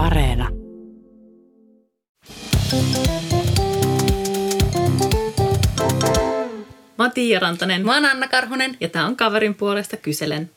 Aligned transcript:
Areena. 0.00 0.48
Mä 6.98 7.04
oon 7.04 7.12
Tiia 7.12 7.40
Rantanen 7.40 7.84
Mä 7.84 7.94
oon 7.94 8.04
Anna 8.04 8.28
Karhunen. 8.28 8.76
ja 8.80 8.88
tää 8.88 9.06
on 9.06 9.16
kaverin 9.16 9.54
puolesta 9.54 9.96
kyselen. 9.96 10.50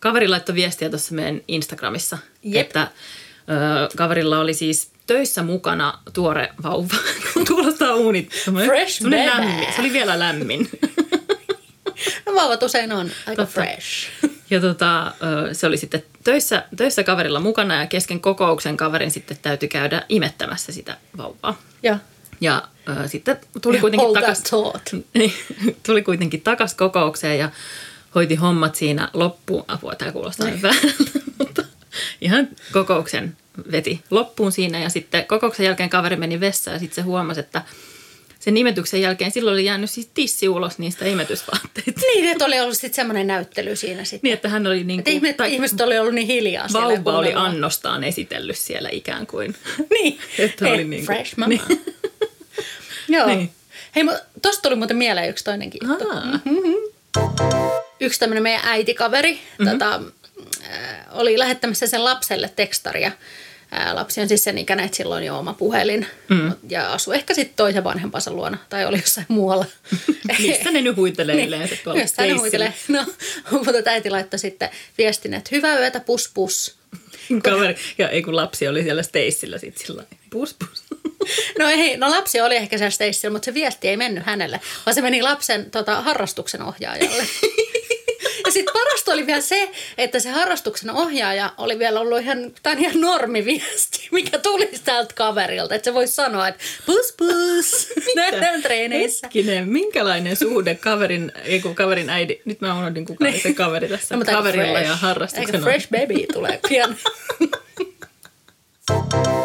Kaveri 0.00 0.28
laittoi 0.28 0.54
viestiä 0.54 0.90
tuossa 0.90 1.14
meidän 1.14 1.40
Instagramissa, 1.48 2.18
Jep. 2.42 2.66
että 2.66 2.80
ö, 2.82 3.88
kaverilla 3.96 4.38
oli 4.38 4.54
siis 4.54 4.90
töissä 5.06 5.42
mukana 5.42 5.98
tuore 6.12 6.48
vauva. 6.62 6.94
Kuulostaa 7.48 7.94
uunit. 7.94 8.32
semmoinen- 8.44 8.70
Fresh 8.70 9.02
lämmin. 9.02 9.66
Se 9.74 9.80
oli 9.80 9.92
vielä 9.92 10.18
lämmin. 10.18 10.68
No 12.26 12.34
vauvat 12.34 12.62
usein 12.62 12.92
on 12.92 13.10
aika 13.26 13.42
Totta. 13.46 13.60
fresh. 13.60 14.08
Ja 14.50 14.60
tota, 14.60 15.12
se 15.52 15.66
oli 15.66 15.76
sitten 15.76 16.02
töissä, 16.24 16.64
töissä 16.76 17.04
kaverilla 17.04 17.40
mukana 17.40 17.80
ja 17.80 17.86
kesken 17.86 18.20
kokouksen 18.20 18.76
kaverin 18.76 19.10
sitten 19.10 19.36
täytyy 19.42 19.68
käydä 19.68 20.02
imettämässä 20.08 20.72
sitä 20.72 20.96
vauvaa. 21.16 21.60
Ja 21.82 21.98
Ja 22.40 22.62
ö, 22.88 23.08
sitten 23.08 23.38
tuli 23.62 23.78
kuitenkin 23.78 24.14
takas, 24.14 24.42
niin, 25.14 25.32
tuli 25.86 26.02
kuitenkin 26.02 26.40
takas 26.40 26.74
kokoukseen 26.74 27.38
ja 27.38 27.50
hoiti 28.14 28.34
hommat 28.34 28.74
siinä 28.74 29.10
loppuun. 29.12 29.64
Apua, 29.68 29.94
tämä 29.94 30.12
kuulostaa 30.12 30.48
väärältä, 30.62 31.20
mutta 31.38 31.62
ihan 32.20 32.48
kokouksen 32.72 33.36
veti 33.72 34.02
loppuun 34.10 34.52
siinä. 34.52 34.78
Ja 34.78 34.88
sitten 34.88 35.26
kokouksen 35.26 35.66
jälkeen 35.66 35.90
kaveri 35.90 36.16
meni 36.16 36.40
vessaan 36.40 36.74
ja 36.74 36.78
sitten 36.78 36.94
se 36.94 37.02
huomasi, 37.02 37.40
että 37.40 37.62
sen 38.38 38.56
imetyksen 38.56 39.00
jälkeen 39.00 39.30
silloin 39.30 39.54
oli 39.54 39.64
jäänyt 39.64 39.90
siis 39.90 40.10
tissi 40.14 40.48
ulos 40.48 40.78
niistä 40.78 41.04
imetysvaatteita. 41.04 42.00
Niin, 42.00 42.28
että 42.28 42.44
oli 42.44 42.60
ollut 42.60 42.74
sitten 42.76 42.94
semmoinen 42.94 43.26
näyttely 43.26 43.76
siinä 43.76 44.04
sitten. 44.04 44.20
Niin, 44.22 44.34
että 44.34 44.48
hän 44.48 44.66
oli 44.66 44.84
niin 44.84 45.04
kuin, 45.04 45.14
ihmiset, 45.14 45.36
ihmiset 45.48 45.80
oli 45.80 45.98
ollut 45.98 46.14
niin 46.14 46.26
hiljaa 46.26 46.68
siellä. 46.68 46.88
vauva 47.04 47.18
oli 47.18 47.32
annostaan 47.34 48.04
esitellyt 48.04 48.58
siellä 48.58 48.88
ikään 48.92 49.26
kuin. 49.26 49.54
Niin. 50.02 50.18
Että 50.38 50.64
Hei, 50.64 50.74
oli 50.74 50.84
niin 50.84 51.06
kuin- 51.06 51.16
fresh 51.16 51.36
mama. 51.36 51.48
Niin. 51.48 51.60
Joo. 53.18 53.26
Niin. 53.26 53.50
Hei, 53.96 54.04
tosta 54.42 54.62
tuli 54.62 54.74
muuten 54.76 54.96
mieleen 54.96 55.30
yksi 55.30 55.44
toinenkin 55.44 55.80
juttu. 55.88 56.08
Aa, 56.10 56.40
Yksi 58.00 58.20
tämmöinen 58.20 58.42
meidän 58.42 58.60
äitikaveri 58.64 59.32
Mhm. 59.32 59.40
mm-hmm. 59.68 59.78
tota, 59.78 60.00
äh, 60.70 61.06
oli 61.12 61.38
lähettämässä 61.38 61.86
sen 61.86 62.04
lapselle 62.04 62.50
tekstaria. 62.56 63.12
Ää, 63.70 63.94
lapsi 63.94 64.20
on 64.20 64.28
siis 64.28 64.44
sen 64.44 64.58
ikäinen, 64.58 64.84
että 64.84 64.96
silloin 64.96 65.24
jo 65.24 65.38
oma 65.38 65.52
puhelin. 65.52 66.06
Mm. 66.28 66.52
Ja 66.68 66.92
asui 66.92 67.14
ehkä 67.14 67.34
sitten 67.34 67.56
toisen 67.56 67.84
vanhempansa 67.84 68.30
luona 68.32 68.58
tai 68.68 68.86
oli 68.86 68.96
jossain 68.96 69.26
muualla. 69.28 69.64
missä 70.38 70.70
ne 70.70 70.82
nyt 70.82 70.96
huitelee 70.96 71.44
yleensä 71.44 71.76
tuolla 71.84 72.00
Missä 72.00 72.22
ne 72.22 72.32
huitelee. 72.32 72.74
No, 72.88 73.04
mutta 73.50 73.90
äiti 73.90 74.10
laittoi 74.10 74.38
sitten 74.38 74.70
viestin, 74.98 75.34
että 75.34 75.50
hyvää 75.52 75.78
yötä, 75.78 76.00
pus 76.00 76.30
pus. 76.34 76.78
Kaveri, 77.44 77.76
ja 77.98 78.08
ei 78.08 78.22
kun 78.22 78.36
lapsi 78.36 78.68
oli 78.68 78.82
siellä 78.82 79.02
Stacella 79.02 79.58
sit 79.58 79.78
sillä 79.78 80.04
pus 80.30 80.54
pus. 80.54 80.84
No 81.58 81.68
ei, 81.68 81.96
no 81.96 82.10
lapsi 82.10 82.40
oli 82.40 82.56
ehkä 82.56 82.78
siellä 82.78 82.90
Stacella, 82.90 83.32
mutta 83.32 83.44
se 83.44 83.54
viesti 83.54 83.88
ei 83.88 83.96
mennyt 83.96 84.26
hänelle, 84.26 84.60
vaan 84.86 84.94
se 84.94 85.00
meni 85.00 85.22
lapsen 85.22 85.70
tota, 85.70 86.02
harrastuksen 86.02 86.62
ohjaajalle. 86.62 87.22
Sitten 88.58 88.72
parasta 88.72 89.12
oli 89.12 89.26
vielä 89.26 89.40
se, 89.40 89.70
että 89.98 90.18
se 90.20 90.30
harrastuksen 90.30 90.90
ohjaaja 90.90 91.52
oli 91.58 91.78
vielä 91.78 92.00
ollut 92.00 92.20
ihan, 92.20 92.52
tämä 92.62 92.72
on 92.76 92.78
ihan 92.82 93.00
normiviesti, 93.00 94.08
mikä 94.10 94.38
tuli 94.38 94.70
täältä 94.84 95.14
kaverilta. 95.14 95.74
Että 95.74 95.84
se 95.84 95.94
voisi 95.94 96.14
sanoa, 96.14 96.48
että 96.48 96.64
pus 96.86 97.14
pus, 97.18 97.88
nähdään 98.16 98.62
treeneissä. 98.62 99.26
Hetkinen, 99.26 99.68
minkälainen 99.68 100.36
suhde 100.36 100.74
kaverin, 100.74 101.32
ei 101.44 101.60
kun 101.60 101.74
kaverin 101.74 102.10
äidi, 102.10 102.40
nyt 102.44 102.60
mä 102.60 102.78
unohdin 102.78 103.04
kuka 103.04 103.24
oli 103.24 103.40
se 103.40 103.54
kaveri 103.54 103.88
tässä, 103.88 104.16
No, 104.16 104.24
kaverilla 104.24 104.72
fresh. 104.72 104.88
ja 104.88 104.96
harrastuksen. 104.96 105.54
Aika 105.54 105.64
fresh 105.64 105.88
baby 105.90 106.26
tulee 106.32 106.60
pian. 106.68 106.96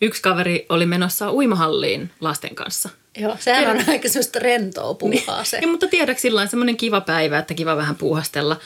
Yksi 0.00 0.22
kaveri 0.22 0.66
oli 0.68 0.86
menossa 0.86 1.32
uimahalliin 1.32 2.10
lasten 2.20 2.54
kanssa. 2.54 2.88
Joo, 3.18 3.36
sehän 3.40 3.76
on 3.76 3.84
aika 3.88 4.08
semmoista 4.08 4.38
rentoa 4.38 4.94
puuhaa 4.94 5.44
se. 5.44 5.58
Ja, 5.62 5.68
mutta 5.68 5.88
tiedätkö 5.88 6.20
sillä 6.20 6.46
semmoinen 6.46 6.76
kiva 6.76 7.00
päivä, 7.00 7.38
että 7.38 7.54
kiva 7.54 7.76
vähän 7.76 7.96
puuhastella 7.96 8.56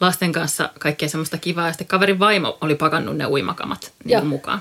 lasten 0.00 0.32
kanssa 0.32 0.70
kaikkea 0.78 1.08
semmoista 1.08 1.38
kivaa. 1.38 1.66
Ja 1.66 1.72
sitten 1.72 1.86
kaverin 1.86 2.18
vaimo 2.18 2.58
oli 2.60 2.74
pakannut 2.74 3.16
ne 3.16 3.26
uimakamat 3.26 3.92
niin 4.04 4.26
mukaan. 4.26 4.60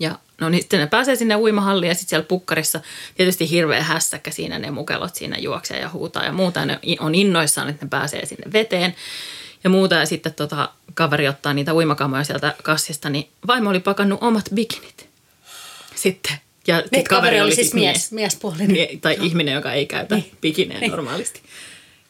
Ja 0.00 0.18
no 0.40 0.48
niin 0.48 0.62
sitten 0.62 0.80
ne 0.80 0.86
pääsee 0.86 1.16
sinne 1.16 1.36
uimahalliin 1.36 1.88
ja 1.88 1.94
sitten 1.94 2.10
siellä 2.10 2.26
pukkarissa 2.26 2.80
tietysti 3.14 3.50
hirveä 3.50 3.82
hässäkkä 3.82 4.30
siinä 4.30 4.58
ne 4.58 4.70
mukelot 4.70 5.14
siinä 5.14 5.38
juoksee 5.38 5.80
ja 5.80 5.88
huutaa 5.88 6.24
ja 6.24 6.32
muuta. 6.32 6.60
Ja 6.60 6.66
ne 6.66 6.78
on 7.00 7.14
innoissaan, 7.14 7.68
että 7.68 7.84
ne 7.84 7.88
pääsee 7.88 8.26
sinne 8.26 8.52
veteen 8.52 8.94
ja 9.64 9.70
muuta. 9.70 9.94
Ja 9.94 10.06
sitten 10.06 10.34
tota, 10.34 10.68
kaveri 10.94 11.28
ottaa 11.28 11.54
niitä 11.54 11.74
uimakamoja 11.74 12.24
sieltä 12.24 12.54
kassista, 12.62 13.10
niin 13.10 13.28
vaimo 13.46 13.70
oli 13.70 13.80
pakannut 13.80 14.22
omat 14.22 14.44
bikinit. 14.54 15.11
Sitten. 15.94 16.32
Ja 16.66 16.80
sit 16.82 16.92
Niin, 16.92 17.04
kaveri 17.04 17.40
oli 17.40 17.54
siis 17.54 17.74
mies, 17.74 18.12
miespuolinen. 18.12 18.68
Niin, 18.68 19.00
tai 19.00 19.16
ihminen, 19.22 19.54
joka 19.54 19.72
ei 19.72 19.86
käytä 19.86 20.14
niin. 20.14 20.32
bikinejä 20.40 20.88
normaalisti. 20.88 21.40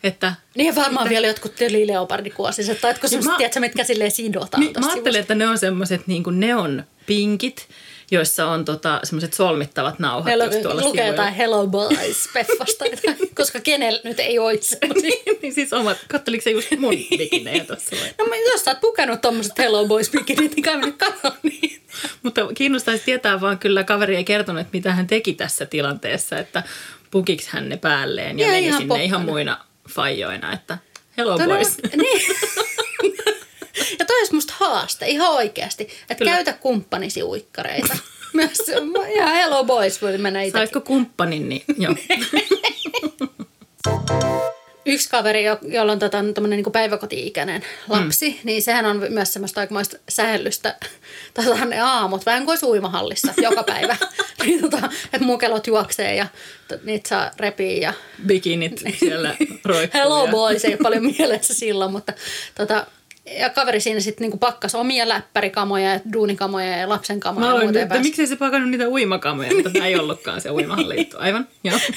Että 0.04 0.34
Niin 0.54 0.74
varmaan 0.74 1.08
vielä 1.08 1.26
jotkut 1.26 1.54
tyli 1.54 1.86
leopardikuosiset, 1.86 2.80
tai 2.80 2.94
kun 2.94 3.08
semmoiset, 3.08 3.32
mä- 3.32 3.36
tiedätkö, 3.38 3.60
mitkä 3.60 3.84
silleen 3.84 4.10
sidotaan 4.10 4.60
niin, 4.60 4.72
mä 4.80 4.92
ajattelen, 4.92 5.20
että 5.20 5.34
ne 5.34 5.48
on 5.48 5.58
semmoiset 5.58 6.06
niin 6.06 6.22
neon 6.30 6.84
pinkit, 7.06 7.68
joissa 8.12 8.46
on 8.46 8.64
tota, 8.64 9.00
semmoiset 9.04 9.32
solmittavat 9.34 9.98
nauhat. 9.98 10.32
Just 10.44 10.62
tuolla 10.62 10.82
lukee 10.82 10.90
sivuilla. 10.90 11.06
jotain 11.06 11.34
Hello 11.34 11.66
Boys 11.66 12.28
peffasta, 12.32 12.84
koska 13.36 13.60
kenellä 13.60 14.00
nyt 14.04 14.20
ei 14.20 14.38
olisi. 14.38 14.76
niin, 15.02 15.38
niin 15.42 15.52
siis 15.54 15.72
omat, 15.72 15.98
katteliko 16.08 16.42
se 16.44 16.50
just 16.50 16.68
mun 16.78 16.94
bikinejä 17.18 17.64
tuossa 17.64 17.96
vai? 18.00 18.14
No 18.18 18.24
mä- 18.24 18.36
jos 18.36 18.64
sä 18.64 18.70
oot 18.70 18.80
pukenut 18.80 19.20
tommoset 19.20 19.58
Hello 19.58 19.86
Boys 19.86 20.10
bikinit, 20.10 20.54
niin 20.56 20.62
kai 20.62 20.76
mä 20.76 20.86
nyt 20.86 20.96
katson 20.96 21.32
niin. 21.42 21.82
Mutta 22.22 22.40
kiinnostaisi 22.54 23.04
tietää 23.04 23.40
vaan 23.40 23.58
kyllä, 23.58 23.84
kaveri 23.84 24.16
ei 24.16 24.24
kertonut, 24.24 24.60
että 24.60 24.70
mitä 24.76 24.92
hän 24.92 25.06
teki 25.06 25.32
tässä 25.34 25.66
tilanteessa, 25.66 26.38
että 26.38 26.62
pukiks 27.10 27.48
hän 27.48 27.68
ne 27.68 27.76
päälleen 27.76 28.38
ja 28.38 28.46
Joo, 28.46 28.54
meni 28.54 28.66
ihan 28.66 28.80
sinne 28.80 29.04
ihan 29.04 29.20
poppana. 29.20 29.32
muina 29.32 29.64
faijoina, 29.88 30.52
että 30.52 30.78
hello 31.16 31.32
on- 31.34 31.44
boys. 31.44 31.76
niin. 31.96 32.22
Ja 33.98 34.04
toi 34.06 34.18
olisi 34.18 34.34
musta 34.34 34.51
haaste, 34.68 35.06
ihan 35.06 35.30
oikeasti. 35.30 35.82
Että 35.82 36.14
Kyllä. 36.14 36.30
käytä 36.30 36.52
kumppanisi 36.52 37.22
uikkareita. 37.22 37.96
Myös 38.32 38.58
ihan 39.14 39.32
Hello 39.32 39.64
Boys 39.64 40.02
voi 40.02 40.18
mennä 40.18 40.42
itse. 40.42 40.58
Saisiko 40.58 40.80
kumppanin, 40.80 41.48
niin 41.48 41.64
joo. 41.78 41.94
Yksi 44.86 45.10
kaveri, 45.10 45.44
jo- 45.44 45.58
jolla 45.62 45.92
on 45.92 45.98
tota, 45.98 46.24
tämmöinen 46.34 46.62
niin 46.62 46.72
päiväkoti-ikäinen 46.72 47.62
lapsi, 47.88 48.30
mm. 48.30 48.36
niin 48.44 48.62
sehän 48.62 48.86
on 48.86 49.06
myös 49.08 49.32
semmoista 49.32 49.60
aikamoista 49.60 49.96
sähellystä. 50.08 50.76
Tota, 51.34 51.64
ne 51.64 51.80
aamut, 51.80 52.26
vähän 52.26 52.44
kuin 52.44 52.58
uimahallissa 52.62 53.34
joka 53.42 53.62
päivä. 53.62 53.96
niin, 54.44 54.60
tota, 54.60 54.90
että 55.04 55.26
mukelot 55.26 55.66
juoksee 55.66 56.14
ja 56.14 56.26
niitä 56.84 57.08
saa 57.08 57.30
repiä 57.36 57.78
ja 57.78 57.92
Bikinit 58.26 58.82
siellä 58.98 59.36
roikkuu. 59.64 60.00
hello 60.00 60.28
boys 60.28 60.64
ei 60.64 60.72
ole 60.72 60.78
paljon 60.82 61.14
mielessä 61.18 61.54
silloin, 61.54 61.92
mutta 61.92 62.12
tota, 62.54 62.86
ja 63.26 63.50
kaveri 63.50 63.80
siinä 63.80 64.00
sitten 64.00 64.22
niinku 64.22 64.36
pakkas 64.36 64.74
omia 64.74 65.08
läppärikamoja 65.08 65.92
ja 65.92 66.00
duunikamoja 66.12 66.76
ja 66.76 66.88
lapsen 66.88 67.20
kamoja. 67.20 67.46
Mä 67.46 67.78
ja 67.78 67.82
että 67.82 67.98
miksei 67.98 68.26
se 68.26 68.36
pakannut 68.36 68.70
niitä 68.70 68.88
uimakamoja, 68.88 69.54
mutta 69.54 69.70
tämä 69.70 69.86
ei 69.86 69.96
ollutkaan 69.96 70.40
se 70.40 70.50
uimahalliitto. 70.50 71.18
Aivan, 71.18 71.48
joo. 71.64 71.78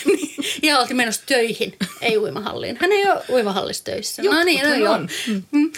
Ja 0.64 0.80
oltiin 0.80 0.98
menossa 0.98 1.22
töihin, 1.26 1.76
ei 2.02 2.18
uimahalliin. 2.18 2.78
Hän 2.82 2.92
ei 2.92 3.10
ole 3.10 3.22
uimahallissa 3.30 3.84
töissä. 3.84 4.22
Jotkut 4.22 4.40
no 4.40 4.46
niin, 4.46 4.70
no 4.70 4.76
joo. 4.76 4.94
on. 4.94 5.10
Mm. 5.52 5.72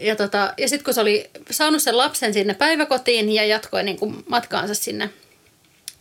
Ja, 0.00 0.16
tota, 0.16 0.54
ja 0.58 0.68
sitten 0.68 0.84
kun 0.84 0.94
se 0.94 1.00
oli 1.00 1.30
saanut 1.50 1.82
sen 1.82 1.96
lapsen 1.96 2.34
sinne 2.34 2.54
päiväkotiin 2.54 3.32
ja 3.32 3.44
jatkoi 3.44 3.82
niin 3.82 3.98
kuin 3.98 4.24
matkaansa 4.28 4.74
sinne 4.74 5.10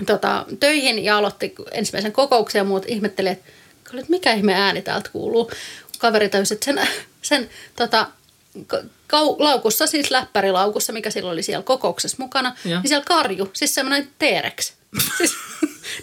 tota, 0.06 0.46
töihin 0.59 1.03
ja 1.03 1.18
aloitti 1.18 1.56
ensimmäisen 1.72 2.12
kokouksen 2.12 2.59
ja 2.59 2.64
muut 2.64 2.85
ihmetteli, 2.88 3.30
että 3.30 3.44
mikä 4.08 4.34
ihme 4.34 4.53
ääni 4.53 4.81
täältä 4.81 5.09
kuuluu. 5.14 5.52
Kaveri 6.00 6.30
täysi, 6.30 6.53
että 6.53 6.66
sen, 6.66 6.81
sen 7.22 7.50
tota, 7.75 8.08
kau, 9.08 9.36
laukussa, 9.40 9.88
siis 9.88 10.12
läppärilaukussa, 10.12 10.94
mikä 10.94 11.09
silloin 11.09 11.34
oli 11.34 11.44
siellä 11.44 11.64
kokouksessa 11.64 12.17
mukana, 12.20 12.55
Joo. 12.66 12.82
niin 12.82 12.88
siellä 12.90 13.05
karju, 13.05 13.50
siis 13.53 13.76
semmoinen 13.76 14.08
T-rex, 14.20 14.73
siis 15.17 15.35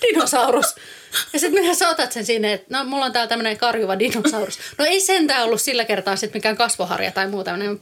dinosaurus. 0.02 0.74
Ja 1.32 1.38
sitten 1.40 1.62
minä 1.62 1.74
sä 1.74 1.88
otat 1.88 2.12
sen 2.12 2.26
sinne, 2.26 2.52
että 2.52 2.78
no 2.78 2.84
mulla 2.84 3.04
on 3.04 3.12
täällä 3.12 3.28
tämmöinen 3.28 3.56
karjuva 3.58 3.98
dinosaurus. 3.98 4.58
No 4.78 4.84
ei 4.84 5.00
sentään 5.00 5.44
ollut 5.44 5.60
sillä 5.60 5.84
kertaa 5.84 6.16
sitten 6.16 6.38
mikään 6.38 6.56
kasvoharja 6.56 7.10
tai 7.12 7.28
muu 7.28 7.44
tämmöinen. 7.44 7.80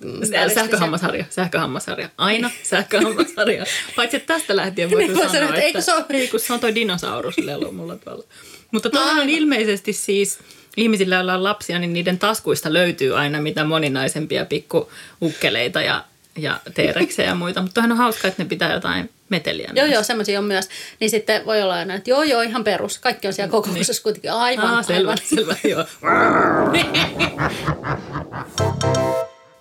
Sähköhammasharja, 0.54 1.24
sähköhammasharja. 1.30 2.08
Aina 2.18 2.50
sähköhammasharja. 2.62 3.64
Paitsi 3.96 4.16
että 4.16 4.34
tästä 4.34 4.56
lähtien 4.56 4.90
voi 4.90 4.98
Niin, 5.02 5.14
voi 5.14 5.18
sanoa, 5.24 5.32
sanoa, 5.32 5.48
että 5.48 5.60
eikö 5.60 5.78
että 5.78 5.92
se 5.92 5.94
ole- 5.96 6.04
ei, 6.20 6.28
kun 6.28 6.40
se 6.40 6.52
on 6.52 6.60
toi 6.60 6.74
dinosauruslelu 6.74 7.72
mulla 7.72 7.96
tuolla. 7.96 8.24
Mutta 8.70 8.88
No 8.88 9.00
tuolla 9.00 9.22
on 9.22 9.28
ilmeisesti 9.30 9.92
siis 9.92 10.38
ihmisillä, 10.76 11.14
joilla 11.14 11.34
on 11.34 11.44
lapsia, 11.44 11.78
niin 11.78 11.92
niiden 11.92 12.18
taskuista 12.18 12.72
löytyy 12.72 13.18
aina 13.18 13.40
mitä 13.40 13.64
moninaisempia 13.64 14.44
pikkuukkeleita 14.44 15.82
ja, 15.82 16.04
ja 16.36 16.60
t 16.74 16.78
ja 17.26 17.34
muita. 17.34 17.62
Mutta 17.62 17.80
on 17.80 17.96
hauska, 17.96 18.28
että 18.28 18.42
ne 18.42 18.48
pitää 18.48 18.72
jotain 18.72 19.10
meteliä. 19.28 19.70
Joo, 19.74 19.86
myös. 19.86 19.94
joo, 19.94 20.02
semmoisia 20.02 20.38
on 20.38 20.44
myös. 20.44 20.68
Niin 21.00 21.10
sitten 21.10 21.46
voi 21.46 21.62
olla 21.62 21.74
aina, 21.74 21.94
että 21.94 22.10
joo, 22.10 22.22
joo, 22.22 22.42
ihan 22.42 22.64
perus. 22.64 22.98
Kaikki 22.98 23.26
on 23.26 23.32
siellä 23.32 23.50
kokouksessa 23.50 24.02
kuitenkin 24.02 24.32
aivan, 24.32 24.74
Ah, 24.74 24.86
selvä, 24.86 25.10
aivan. 25.10 25.18
selvä, 25.24 25.56
joo. 25.64 25.84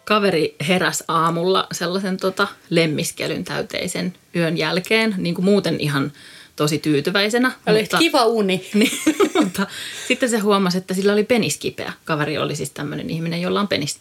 kaveri 0.07 0.55
heräs 0.67 1.03
aamulla 1.07 1.67
sellaisen 1.71 2.17
tota, 2.17 2.47
lemmiskelyn 2.69 3.43
täyteisen 3.43 4.13
yön 4.35 4.57
jälkeen, 4.57 5.15
niin 5.17 5.35
kuin 5.35 5.45
muuten 5.45 5.75
ihan 5.79 6.11
tosi 6.57 6.77
tyytyväisenä. 6.77 7.51
Oli 7.67 7.79
mutta, 7.79 7.97
kiva 7.97 8.25
uni. 8.25 8.69
Niin, 8.73 8.91
mutta 9.33 9.67
sitten 10.07 10.29
se 10.29 10.37
huomasi, 10.37 10.77
että 10.77 10.93
sillä 10.93 11.13
oli 11.13 11.23
peniskipeä. 11.23 11.93
Kaveri 12.05 12.37
oli 12.37 12.55
siis 12.55 12.69
tämmöinen 12.69 13.09
ihminen, 13.09 13.41
jolla 13.41 13.59
on 13.59 13.67
penis. 13.67 13.99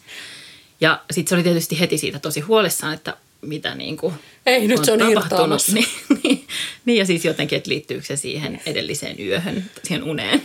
Ja 0.81 1.01
sitten 1.11 1.29
se 1.29 1.35
oli 1.35 1.43
tietysti 1.43 1.79
heti 1.79 1.97
siitä 1.97 2.19
tosi 2.19 2.39
huolissaan, 2.39 2.93
että 2.93 3.17
mitä 3.41 3.75
niin 3.75 3.97
kuin 3.97 4.13
Ei, 4.45 4.67
nyt 4.67 4.79
on 4.79 4.85
se 4.85 4.91
on 4.91 4.99
tapahtunut. 4.99 5.61
Niin, 5.73 5.87
niin, 6.23 6.47
niin, 6.85 6.97
ja 6.97 7.05
siis 7.05 7.25
jotenkin, 7.25 7.57
että 7.57 7.69
liittyykö 7.69 8.05
se 8.05 8.15
siihen 8.15 8.61
edelliseen 8.65 9.19
yöhön, 9.19 9.65
siihen 9.83 10.03
uneen. 10.03 10.41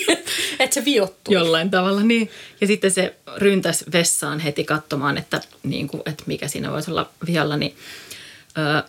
että 0.60 0.74
se 0.74 0.84
viottuu. 0.84 1.34
Jollain 1.34 1.70
tavalla, 1.70 2.02
niin. 2.02 2.30
Ja 2.60 2.66
sitten 2.66 2.90
se 2.90 3.14
ryntäs 3.36 3.84
vessaan 3.92 4.40
heti 4.40 4.64
katsomaan, 4.64 5.18
että, 5.18 5.40
niin 5.62 5.88
kuin, 5.88 6.02
että 6.06 6.22
mikä 6.26 6.48
siinä 6.48 6.72
voisi 6.72 6.90
olla 6.90 7.10
vialla, 7.26 7.56
niin 7.56 7.74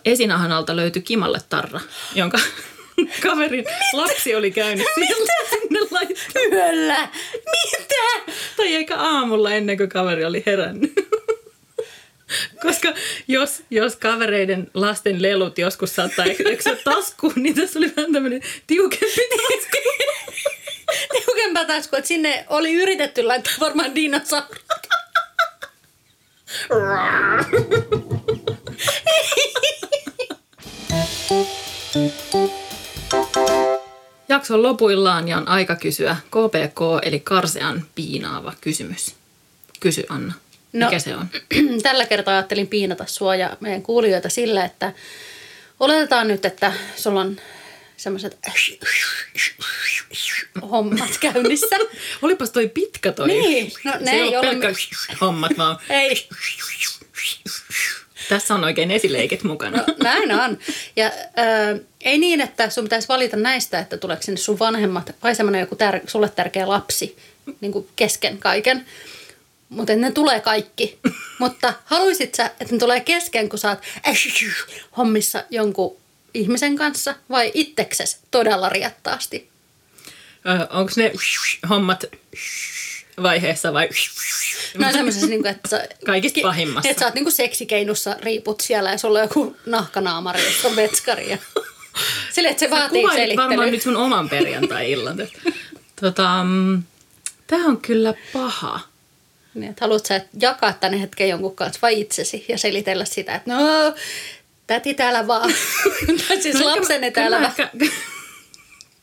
esinahan 0.04 0.52
alta 0.52 0.76
löytyi 0.76 1.02
kimalle 1.02 1.40
tarra, 1.48 1.80
jonka 2.14 2.38
kaverin 3.22 3.64
lapsi 3.92 4.34
oli 4.34 4.50
käynyt 4.50 4.86
Mitä? 4.96 5.14
sinne 5.50 5.80
laittamaan. 5.90 6.52
Yöllä? 6.52 7.08
Mitä? 7.34 8.32
Tai 8.56 8.74
eikä 8.74 8.96
aamulla 8.96 9.50
ennen 9.50 9.76
kuin 9.76 9.88
kaveri 9.88 10.24
oli 10.24 10.42
herännyt. 10.46 10.92
Koska 12.62 12.94
jos, 13.28 13.62
jos 13.70 13.96
kavereiden 13.96 14.70
lasten 14.74 15.22
lelut 15.22 15.58
joskus 15.58 15.94
saattaa 15.94 16.24
eksyä 16.24 16.76
taskuun, 16.84 17.32
niin 17.36 17.54
tässä 17.54 17.78
oli 17.78 17.92
vähän 17.96 18.12
tämmöinen 18.12 18.40
tiukempi 18.66 19.28
tasku. 19.36 19.76
Tiukempaa 21.12 21.64
tasku, 21.64 21.96
että 21.96 22.08
sinne 22.08 22.46
oli 22.48 22.74
yritetty 22.74 23.22
laittaa 23.22 23.54
varmaan 23.60 23.94
dinosauri. 23.94 24.60
Jakson 34.28 34.62
lopuillaan 34.62 35.28
ja 35.28 35.36
on 35.36 35.48
aika 35.48 35.76
kysyä 35.76 36.16
KPK 36.26 36.80
eli 37.02 37.20
karsean 37.20 37.84
piinaava 37.94 38.52
kysymys. 38.60 39.14
Kysy 39.80 40.06
Anna. 40.08 40.32
No, 40.72 40.86
Mikä 40.86 40.98
se 40.98 41.16
on? 41.16 41.28
Tällä 41.82 42.06
kertaa 42.06 42.34
ajattelin 42.34 42.66
piinata 42.66 43.04
sua 43.06 43.36
ja 43.36 43.56
meidän 43.60 43.82
kuulijoita 43.82 44.28
sillä, 44.28 44.64
että 44.64 44.92
oletetaan 45.80 46.28
nyt, 46.28 46.44
että 46.44 46.72
sulla 46.96 47.20
on 47.20 47.36
semmoiset 47.96 48.38
hommat 50.70 51.18
käynnissä. 51.20 51.76
Olipas 52.22 52.50
toi 52.50 52.68
pitkä 52.68 53.12
toi. 53.12 53.26
Niin, 53.26 53.72
no 53.84 53.92
ne 54.00 54.10
se 54.10 54.16
ei 54.16 54.36
ole 54.36 54.38
ole... 54.38 54.56
pelkkä 54.56 54.72
hommat, 55.20 55.52
vaan 55.58 55.78
Ei, 55.88 56.28
tässä 58.34 58.54
on 58.54 58.64
oikein 58.64 58.90
esileikit 58.90 59.42
mukana. 59.42 59.76
no, 59.76 59.84
näin 60.02 60.32
on. 60.32 60.58
Ja 60.96 61.06
äh, 61.06 61.80
ei 62.00 62.18
niin, 62.18 62.40
että 62.40 62.70
sun 62.70 62.84
pitäisi 62.84 63.08
valita 63.08 63.36
näistä, 63.36 63.78
että 63.78 63.96
tuleeko 63.96 64.22
sinne 64.22 64.38
sun 64.40 64.58
vanhemmat 64.58 65.14
vai 65.22 65.34
semmoinen 65.34 65.60
joku 65.60 65.74
tär- 65.74 66.02
sulle 66.06 66.28
tärkeä 66.28 66.68
lapsi 66.68 67.16
niin 67.60 67.72
kuin 67.72 67.88
kesken 67.96 68.38
kaiken. 68.38 68.86
Mutta 69.68 69.96
ne 69.96 70.12
tulee 70.12 70.40
kaikki. 70.40 70.98
Mutta 71.38 71.72
haluaisit 71.84 72.34
sä, 72.34 72.44
että 72.44 72.74
ne 72.74 72.78
tulee 72.78 73.00
kesken, 73.00 73.48
kun 73.48 73.58
sä 73.58 73.68
oot 73.68 73.78
hommissa 74.96 75.44
jonkun 75.50 75.96
ihmisen 76.34 76.76
kanssa 76.76 77.14
vai 77.30 77.50
itsekses 77.54 78.18
todella 78.30 78.68
riettaasti? 78.68 79.48
Onko 80.70 80.92
ne 80.96 81.12
hommat 81.70 82.04
vaiheessa 83.22 83.72
vai 83.72 83.88
No 84.78 84.92
semmoisessa, 84.92 85.26
niin 85.26 85.46
että 85.46 85.68
sä, 85.68 85.88
kaikista 86.06 86.40
pahimmassa? 86.42 86.90
että 86.90 87.00
sä 87.00 87.06
oot 87.06 87.14
niin 87.14 87.24
kuin 87.24 87.32
seksikeinussa, 87.32 88.16
riiput 88.22 88.60
siellä 88.60 88.90
ja 88.90 88.98
sulla 88.98 89.18
on 89.18 89.24
joku 89.24 89.56
nahkanaamari, 89.66 90.44
jossa 90.44 90.68
on 90.68 90.76
vetskari. 90.76 91.30
Ja... 91.30 91.38
Sille, 92.32 92.48
että 92.48 92.60
se 92.60 92.66
Sä 92.66 92.70
vaatii 92.70 93.02
selittelyä. 93.12 93.46
varmaan 93.48 93.70
nyt 93.70 93.82
sun 93.82 93.96
oman 93.96 94.28
perjantai-illan. 94.28 95.16
tota, 96.00 96.44
mm, 96.44 96.82
Tämä 97.46 97.66
on 97.66 97.80
kyllä 97.80 98.14
paha. 98.32 98.80
Niin, 99.54 99.70
että 99.70 99.84
haluat 99.84 100.06
sä 100.06 100.20
jakaa 100.40 100.72
tänne 100.72 101.00
hetken 101.00 101.28
jonkun 101.28 101.56
kanssa 101.56 101.78
vai 101.82 102.00
itsesi 102.00 102.44
ja 102.48 102.58
selitellä 102.58 103.04
sitä, 103.04 103.34
että 103.34 103.54
no, 103.54 103.94
täti 104.66 104.94
täällä 104.94 105.26
vaan. 105.26 105.54
siis 106.42 106.54
No 106.58 106.66
lapsenne 106.66 107.10
täällä 107.10 107.36
vaan. 107.36 107.46
ehkä, 107.50 107.70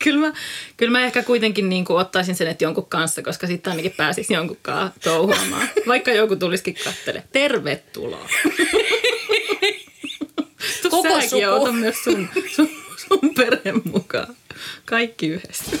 kyllä, 0.02 0.26
mä, 0.26 0.32
kyllä 0.76 0.92
mä 0.92 1.04
ehkä 1.04 1.22
kuitenkin 1.22 1.68
niin 1.68 1.84
kuin 1.84 1.98
ottaisin 1.98 2.34
sen, 2.34 2.48
että 2.48 2.64
jonkun 2.64 2.86
kanssa, 2.86 3.22
koska 3.22 3.46
sitten 3.46 3.70
ainakin 3.70 3.94
pääsisi 3.96 4.34
jonkun 4.34 4.58
kanssa 4.62 5.00
touhuamaan. 5.00 5.68
Vaikka 5.88 6.10
joku 6.10 6.36
tulisikin 6.36 6.84
kattele. 6.84 7.22
Tervetuloa. 7.32 8.28
Koko 10.90 11.20
suku. 11.20 11.42
Ota 11.50 11.72
myös 11.72 12.04
sun, 12.04 12.28
sun, 12.54 12.68
sun 12.96 13.34
perheen 13.36 13.82
mukaan. 13.84 14.36
Kaikki 14.84 15.28
yhdessä. 15.28 15.76